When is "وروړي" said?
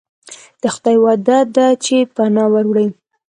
2.51-2.87